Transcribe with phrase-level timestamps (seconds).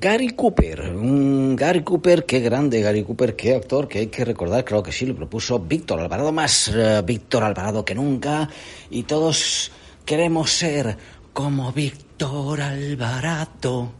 [0.00, 4.64] Gary Cooper, un Gary Cooper, qué grande Gary Cooper, qué actor, que hay que recordar,
[4.64, 8.48] creo que sí, lo propuso Víctor Alvarado, más eh, Víctor Alvarado que nunca,
[8.90, 9.72] y todos
[10.04, 10.96] queremos ser
[11.32, 13.90] como Víctor Alvarado.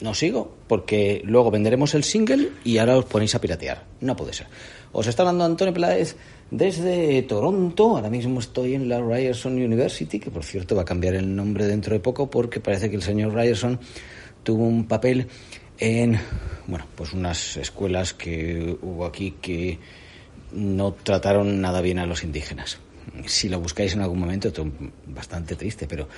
[0.00, 3.82] No sigo, porque luego venderemos el single y ahora os ponéis a piratear.
[4.00, 4.46] No puede ser.
[4.92, 6.14] Os está hablando Antonio Peláez
[6.52, 7.96] desde Toronto.
[7.96, 11.66] Ahora mismo estoy en la Ryerson University, que por cierto va a cambiar el nombre
[11.66, 13.80] dentro de poco porque parece que el señor Ryerson
[14.48, 15.28] tuvo un papel
[15.78, 16.18] en
[16.68, 19.78] bueno, pues unas escuelas que hubo aquí que
[20.52, 22.78] no trataron nada bien a los indígenas.
[23.26, 24.66] Si lo buscáis en algún momento, esto
[25.04, 26.08] bastante triste, pero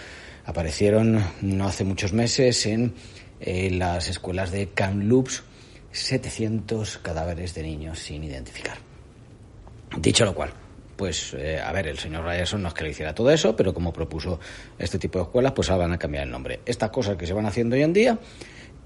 [0.45, 2.95] aparecieron no hace muchos meses en
[3.41, 5.43] eh, las escuelas de Kamloops
[5.91, 8.79] 700 cadáveres de niños sin identificar.
[9.99, 10.53] Dicho lo cual,
[11.01, 13.73] pues eh, a ver, el señor Ryerson no es que le hiciera todo eso, pero
[13.73, 14.39] como propuso
[14.79, 16.61] este tipo de escuelas, pues ahora van a cambiar el nombre.
[16.67, 18.19] Estas cosas que se van haciendo hoy en día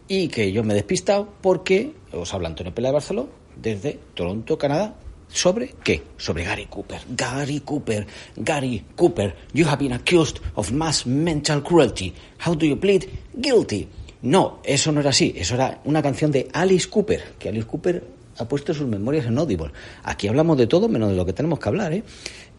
[0.07, 4.57] y que yo me he despistado porque os habla Antonio Pela de Barceló desde Toronto,
[4.57, 4.95] Canadá.
[5.27, 6.05] ¿Sobre qué?
[6.17, 7.01] Sobre Gary Cooper.
[7.09, 8.07] Gary Cooper.
[8.37, 12.15] Gary Cooper, you have been accused of mass mental cruelty.
[12.47, 13.07] How do you plead?
[13.37, 13.89] Guilty.
[14.23, 15.35] No, eso no era así.
[15.37, 18.05] Eso era una canción de Alice Cooper, que Alice Cooper
[18.39, 19.71] ha puesto sus memorias en Audible.
[20.03, 22.03] Aquí hablamos de todo menos de lo que tenemos que hablar, ¿eh?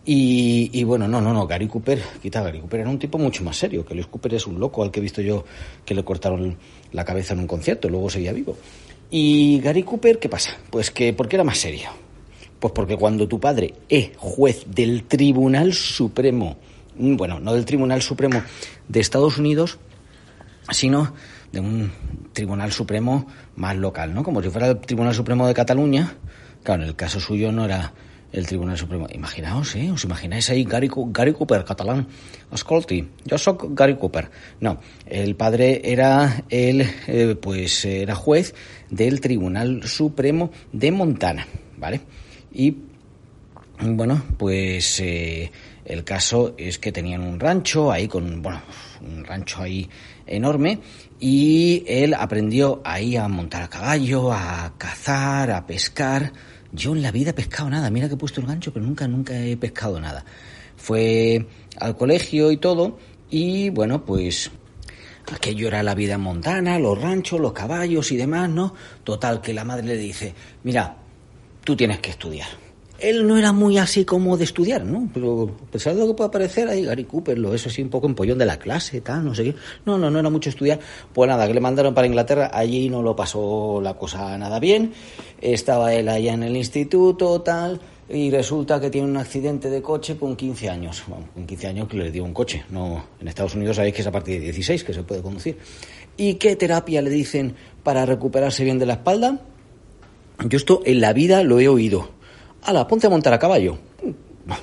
[0.08, 3.58] Y, bueno, no, no, no, Gary Cooper, quita Gary Cooper, era un tipo mucho más
[3.58, 5.46] serio, que Luis Cooper es un loco al que he visto yo
[5.84, 6.58] que le cortaron
[6.91, 8.56] la cabeza en un concierto, luego seguía vivo.
[9.09, 10.58] Y Gary Cooper, ¿qué pasa?
[10.69, 11.90] Pues que, ¿por qué era más serio?
[12.59, 16.58] Pues porque cuando tu padre es juez del Tribunal Supremo,
[16.97, 18.44] bueno, no del Tribunal Supremo
[18.88, 19.80] de Estados Unidos,
[20.69, 21.14] sino
[21.56, 21.92] de un
[22.34, 24.24] Tribunal Supremo más local, ¿no?
[24.24, 26.14] Como si fuera el Tribunal Supremo de Cataluña.
[26.64, 27.94] Claro, en el caso suyo no era
[28.34, 29.08] el Tribunal Supremo.
[29.14, 29.90] Imaginaos, ¿eh?
[29.90, 32.08] ¿Os imagináis ahí Gary, Gary Cooper, catalán?
[32.52, 34.30] Escolti, yo soy Gary Cooper.
[34.60, 38.54] No, el padre era el, eh, pues era juez
[38.90, 42.02] del Tribunal Supremo de Montana, ¿vale?
[42.52, 42.76] Y,
[43.80, 45.50] bueno, pues eh,
[45.86, 48.62] el caso es que tenían un rancho ahí con, bueno,
[49.02, 49.90] un rancho ahí
[50.28, 50.80] enorme
[51.19, 56.34] y él aprendió ahí a montar a caballo, a cazar, a pescar.
[56.72, 59.08] Yo en la vida he pescado nada, mira que he puesto el gancho, pero nunca,
[59.08, 60.25] nunca he pescado nada.
[60.75, 61.47] Fue
[61.80, 62.97] al colegio y todo,
[63.30, 64.52] y bueno, pues
[65.34, 68.74] aquello era la vida montana, los ranchos, los caballos y demás, ¿no?
[69.03, 70.34] Total, que la madre le dice,
[70.64, 70.97] mira,
[71.64, 72.66] tú tienes que estudiar
[73.00, 75.10] él no era muy así como de estudiar, ¿no?
[75.14, 77.90] Pero a pesar de lo que pueda parecer, ahí Gary Cooper, lo eso así un
[77.90, 79.56] poco empollón de la clase, tal, no sé qué.
[79.86, 80.80] No, no, no era mucho estudiar.
[81.14, 84.94] Pues nada, que le mandaron para Inglaterra, allí no lo pasó la cosa nada bien.
[85.42, 90.16] Estaba él allá en el instituto, tal, y resulta que tiene un accidente de coche
[90.18, 91.04] con 15 años.
[91.08, 92.64] Bueno, con 15 años que le dio un coche.
[92.70, 95.58] No, en Estados Unidos sabéis que es a partir de 16 que se puede conducir.
[96.18, 99.42] ¿Y qué terapia le dicen para recuperarse bien de la espalda?
[100.48, 102.15] Yo esto en la vida lo he oído
[102.66, 103.78] ala, ponte a montar a caballo.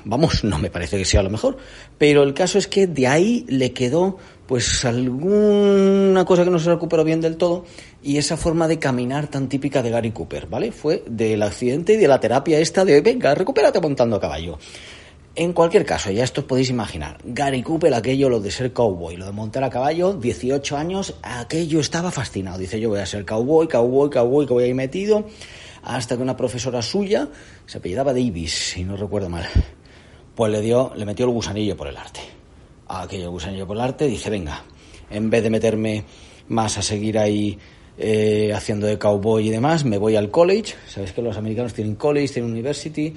[0.05, 1.57] Vamos, no me parece que sea lo mejor,
[1.99, 6.71] pero el caso es que de ahí le quedó pues alguna cosa que no se
[6.71, 7.65] recuperó bien del todo
[8.03, 10.71] y esa forma de caminar tan típica de Gary Cooper, ¿vale?
[10.71, 14.59] Fue del accidente y de la terapia esta de venga, recupérate montando a caballo.
[15.35, 19.17] En cualquier caso, ya esto os podéis imaginar, Gary Cooper, aquello, lo de ser cowboy,
[19.17, 22.59] lo de montar a caballo, 18 años, aquello estaba fascinado.
[22.59, 25.25] Dice, yo voy a ser cowboy, cowboy, cowboy, que voy ahí metido
[25.83, 27.29] hasta que una profesora suya,
[27.67, 29.47] se apellidaba Davis, si no recuerdo mal,
[30.35, 32.21] pues le dio, le metió el gusanillo por el arte.
[32.89, 34.63] Aquello gusanillo por el arte, dice, venga,
[35.11, 36.05] en vez de meterme
[36.49, 37.59] más a seguir ahí
[37.99, 40.75] eh, haciendo de cowboy y demás, me voy al college.
[40.87, 43.15] Sabéis que los americanos tienen college, tienen university,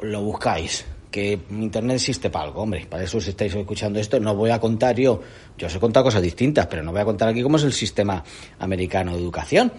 [0.00, 0.84] lo buscáis.
[1.10, 4.58] que Internet existe para algo, hombre, para eso si estáis escuchando esto, no voy a
[4.58, 5.20] contar yo,
[5.58, 7.74] yo os he contado cosas distintas, pero no voy a contar aquí cómo es el
[7.74, 8.24] sistema
[8.58, 9.70] americano de educación,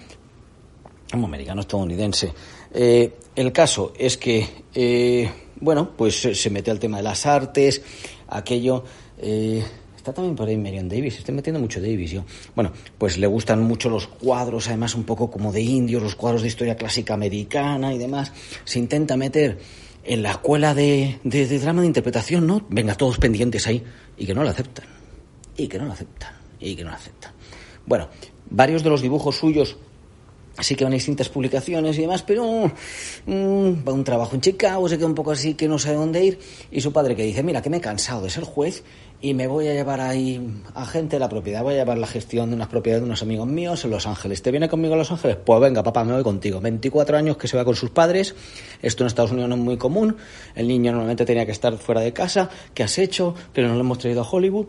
[1.13, 2.33] como americano estadounidense.
[2.74, 5.30] Eh, el caso es que, eh,
[5.62, 7.81] bueno, pues se mete al tema de las artes,
[8.27, 8.83] aquello...
[9.19, 9.63] Eh,
[9.95, 12.25] Está también por ahí Marion Davis, estoy metiendo mucho Davis yo.
[12.56, 16.42] Bueno, pues le gustan mucho los cuadros, además un poco como de indios, los cuadros
[16.42, 18.33] de historia clásica americana y demás.
[18.65, 19.60] Se intenta meter
[20.04, 22.65] en la escuela de, de, drama de interpretación, ¿no?
[22.68, 23.81] Venga, todos pendientes ahí
[24.18, 24.88] y que no lo aceptan.
[25.56, 26.33] Y que no lo aceptan.
[26.60, 27.31] Y que no lo aceptan.
[27.86, 28.10] Bueno,
[28.50, 29.77] varios de los dibujos suyos
[30.59, 32.71] sí que van distintas publicaciones y demás, pero
[33.25, 36.23] mm, va un trabajo en Chicago, se queda un poco así que no sabe dónde
[36.23, 36.39] ir,
[36.71, 38.83] y su padre que dice, mira, que me he cansado de ser juez
[39.21, 42.07] y me voy a llevar ahí a gente de la propiedad, voy a llevar la
[42.07, 44.41] gestión de unas propiedades de unos amigos míos en Los Ángeles.
[44.41, 45.38] ¿Te viene conmigo a Los Ángeles?
[45.44, 46.59] Pues venga, papá, me voy contigo.
[46.59, 48.35] 24 años que se va con sus padres,
[48.81, 50.17] esto en Estados Unidos no es muy común,
[50.55, 53.33] el niño normalmente tenía que estar fuera de casa, ¿qué has hecho?
[53.53, 54.65] Pero no lo hemos traído a Hollywood.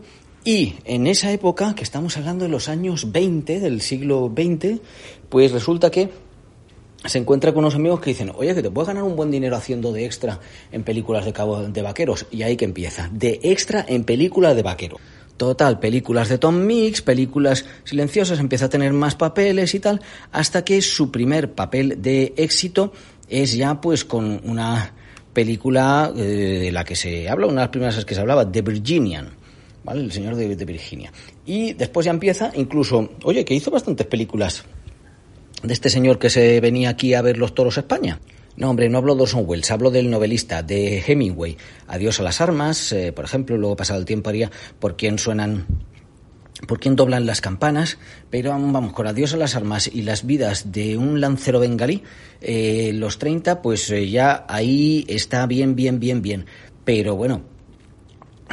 [0.47, 4.79] Y en esa época, que estamos hablando de los años 20, del siglo XX,
[5.27, 6.11] pues resulta que
[7.03, 9.55] se encuentra con unos amigos que dicen, oye, que te puedes ganar un buen dinero
[9.55, 10.39] haciendo de extra
[10.71, 12.27] en películas de, cabo, de vaqueros.
[12.29, 14.97] Y ahí que empieza, de extra en películas de vaquero.
[15.35, 19.99] Total, películas de Tom Mix, películas silenciosas, empieza a tener más papeles y tal,
[20.31, 22.93] hasta que su primer papel de éxito
[23.27, 24.93] es ya pues con una
[25.33, 28.61] película eh, de la que se habla, una de las primeras que se hablaba, The
[28.61, 29.44] Virginian,
[29.87, 31.11] El señor de, de Virginia.
[31.45, 34.63] Y después ya empieza, incluso, oye, que hizo bastantes películas
[35.63, 38.19] de este señor que se venía aquí a ver los toros España.
[38.57, 41.57] No, hombre, no hablo de Orson Welles, hablo del novelista, de Hemingway.
[41.87, 44.49] Adiós a las armas, eh, por ejemplo, luego pasado el tiempo haría
[44.79, 45.65] por quién suenan
[46.67, 47.97] por quién doblan las campanas,
[48.29, 52.01] pero vamos, con Adiós a las armas y las vidas de un lancero bengalí,
[52.39, 56.45] eh, los 30, pues eh, ya ahí está bien, bien, bien, bien.
[56.85, 57.41] Pero bueno,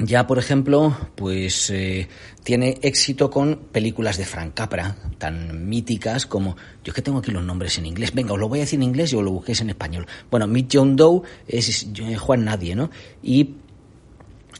[0.00, 2.08] ya, por ejemplo, pues eh,
[2.42, 6.56] tiene éxito con películas de Frank Capra, tan míticas como.
[6.82, 8.14] Yo es que tengo aquí los nombres en inglés.
[8.14, 10.06] Venga, os lo voy a decir en inglés y os lo busquéis en español.
[10.30, 11.86] Bueno, Meet John Doe es
[12.18, 12.90] Juan Nadie, ¿no?
[13.22, 13.50] Y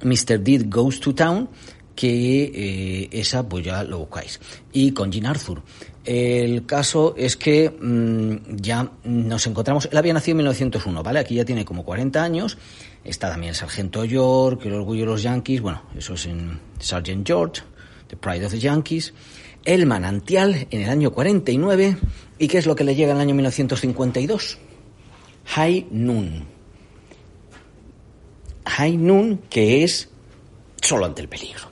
[0.02, 0.38] Mr.
[0.40, 1.48] Deed Goes to Town,
[1.96, 4.38] que eh, esa pues ya lo buscáis.
[4.72, 5.62] Y con Jean Arthur.
[6.04, 9.88] El caso es que mm, ya nos encontramos.
[9.90, 11.20] Él había nacido en 1901, ¿vale?
[11.20, 12.58] Aquí ya tiene como 40 años
[13.04, 17.26] Está también el Sargento York, El Orgullo de los Yankees, bueno, eso es en Sergeant
[17.26, 17.62] George,
[18.08, 19.12] The Pride of the Yankees.
[19.64, 21.96] El Manantial en el año 49.
[22.38, 24.58] ¿Y qué es lo que le llega en el año 1952?
[25.46, 26.44] High Noon.
[28.66, 30.08] High Noon, que es
[30.80, 31.62] solo ante el peligro,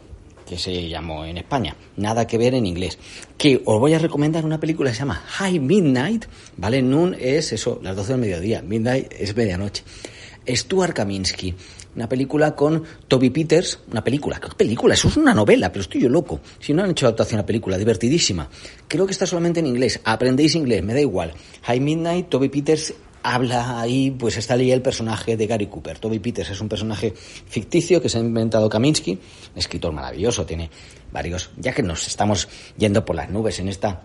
[0.46, 1.76] que se llamó en España.
[1.96, 2.98] Nada que ver en inglés.
[3.36, 6.26] Que os voy a recomendar una película que se llama High Midnight,
[6.56, 6.82] ¿vale?
[6.82, 8.62] Noon es eso, las 12 del mediodía.
[8.62, 9.82] Midnight es medianoche.
[10.46, 11.54] Stuart Kaminsky.
[11.96, 14.94] Una película con Toby Peters, una película, ¿qué película?
[14.94, 16.40] Eso es una novela, pero estoy yo loco.
[16.60, 18.48] Si no han hecho adaptación a película, divertidísima.
[18.86, 20.00] Creo que está solamente en inglés.
[20.04, 21.32] Aprendéis inglés, me da igual.
[21.62, 25.98] High Midnight, Toby Peters habla ahí, pues está ahí el personaje de Gary Cooper.
[25.98, 29.18] Toby Peters es un personaje ficticio que se ha inventado Kaminsky,
[29.54, 30.70] escritor maravilloso, tiene
[31.12, 32.48] varios, ya que nos estamos
[32.78, 34.02] yendo por las nubes en esta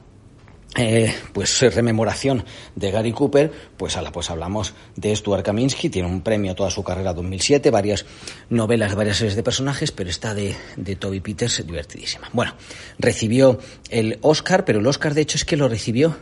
[0.78, 2.44] eh, pues rememoración
[2.76, 6.84] de Gary Cooper, pues, ala, pues hablamos de Stuart Kaminsky, tiene un premio toda su
[6.84, 8.06] carrera 2007, varias
[8.50, 12.30] novelas, varias series de personajes, pero está de, de Toby Peters divertidísima.
[12.34, 12.56] Bueno,
[13.00, 16.18] recibió el Oscar, pero el Oscar de hecho es que lo recibió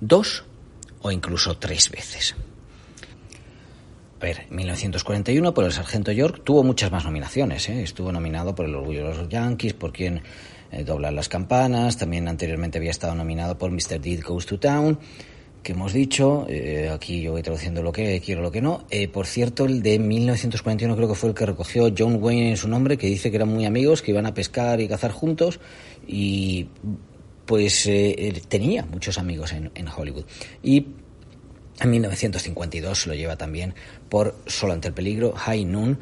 [0.00, 0.44] dos
[1.02, 2.34] o incluso tres veces.
[4.20, 7.82] A ver, 1941 por el Sargento York tuvo muchas más nominaciones, ¿eh?
[7.82, 10.22] estuvo nominado por El Orgullo de los Yankees, por quien
[10.76, 13.98] eh, doblar las campanas, también anteriormente había estado nominado por Mr.
[13.98, 14.98] Deed Goes to Town,
[15.62, 18.84] que hemos dicho, eh, aquí yo voy traduciendo lo que quiero, lo que no.
[18.90, 22.56] Eh, por cierto, el de 1941 creo que fue el que recogió John Wayne en
[22.58, 25.60] su nombre, que dice que eran muy amigos, que iban a pescar y cazar juntos,
[26.06, 26.68] y
[27.46, 27.88] pues
[28.48, 30.24] tenía muchos amigos en, en Hollywood.
[30.62, 30.88] Y
[31.80, 33.74] en 1952 lo lleva también
[34.10, 35.98] por Solo ante el peligro, High Noon,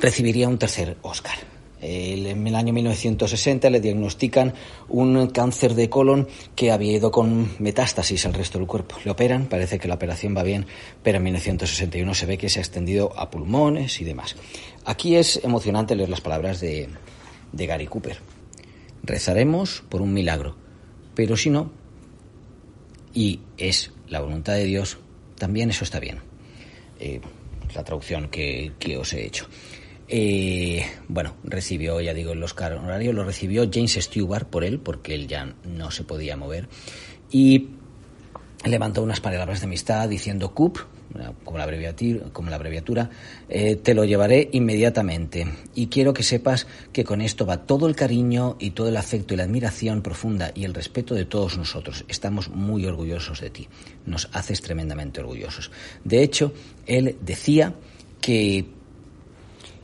[0.00, 1.51] recibiría un tercer Oscar
[1.82, 4.54] en el año 1960 le diagnostican
[4.88, 8.96] un cáncer de colon que había ido con metástasis al resto del cuerpo.
[9.04, 10.66] Le operan, parece que la operación va bien,
[11.02, 14.36] pero en 1961 se ve que se ha extendido a pulmones y demás.
[14.84, 16.88] Aquí es emocionante leer las palabras de,
[17.52, 18.18] Gary Cooper.
[19.02, 20.56] Rezaremos por un milagro,
[21.16, 21.72] pero si no,
[23.12, 24.98] y es la voluntad de Dios,
[25.36, 26.20] también eso está bien.
[27.00, 27.20] Eh,
[27.74, 29.48] la traducción que os he hecho.
[30.08, 35.14] Eh, bueno, recibió, ya digo, el Oscar honorario, lo recibió James Stewart por él, porque
[35.14, 36.68] él ya no se podía mover.
[37.30, 37.68] Y
[38.64, 40.78] levantó unas palabras de amistad diciendo, Coop,
[41.44, 43.10] como la abreviatura, como la abreviatura
[43.48, 45.46] eh, te lo llevaré inmediatamente.
[45.74, 49.34] Y quiero que sepas que con esto va todo el cariño y todo el afecto
[49.34, 52.04] y la admiración profunda y el respeto de todos nosotros.
[52.08, 53.68] Estamos muy orgullosos de ti.
[54.06, 55.70] Nos haces tremendamente orgullosos.
[56.04, 56.52] De hecho,
[56.86, 57.74] él decía
[58.20, 58.66] que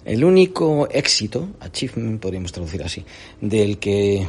[0.08, 3.04] el único éxito, achievement podríamos traducir así,
[3.42, 4.26] del que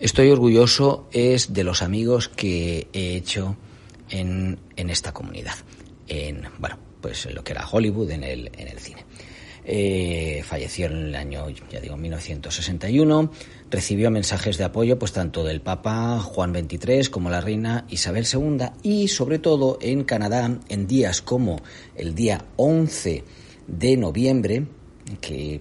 [0.00, 3.56] estoy orgulloso es de los amigos que he hecho
[4.10, 5.54] en, en esta comunidad,
[6.08, 9.04] en, bueno, pues en lo que era Hollywood, en el, en el cine.
[9.70, 13.30] Eh, falleció en el año, ya digo, 1961.
[13.70, 18.64] Recibió mensajes de apoyo, pues tanto del Papa Juan XXIII como la reina Isabel II
[18.82, 21.60] y, sobre todo, en Canadá, en días como
[21.94, 23.24] el día 11
[23.68, 24.66] de noviembre,
[25.20, 25.60] que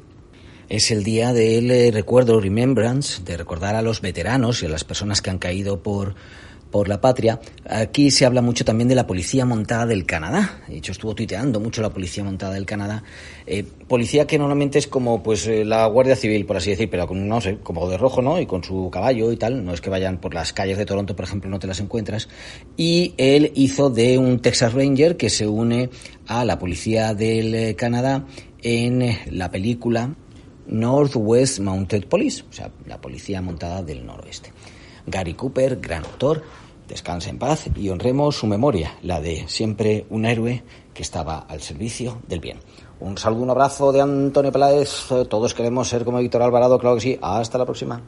[0.69, 4.83] es el día del eh, recuerdo, remembrance, de recordar a los veteranos y a las
[4.83, 6.15] personas que han caído por
[6.71, 7.39] por la patria.
[7.69, 10.62] Aquí se habla mucho también de la policía montada del Canadá.
[10.67, 13.03] De hecho, estuvo tuiteando mucho la policía montada del Canadá.
[13.45, 17.07] Eh, policía que normalmente es como pues eh, la Guardia Civil, por así decir, pero
[17.07, 18.39] con, no sé, como de rojo, ¿no?
[18.39, 19.63] Y con su caballo y tal.
[19.63, 22.27] No es que vayan por las calles de Toronto, por ejemplo, no te las encuentras.
[22.75, 25.89] Y él hizo de un Texas Ranger que se une
[26.27, 28.25] a la policía del eh, Canadá
[28.62, 30.15] en la película
[30.67, 34.51] Northwest Mounted Police, o sea, la policía montada del noroeste.
[35.07, 36.43] Gary Cooper, gran autor,
[36.87, 41.61] descanse en paz y honremos su memoria, la de siempre un héroe que estaba al
[41.61, 42.59] servicio del bien.
[42.99, 44.89] Un saludo, un abrazo de Antonio Peláez.
[45.29, 47.19] Todos queremos ser como Víctor Alvarado, claro que sí.
[47.21, 48.01] Hasta la próxima.